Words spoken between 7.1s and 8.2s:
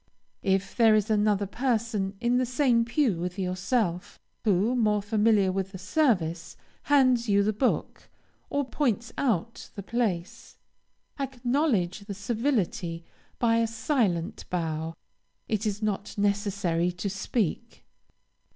you the book,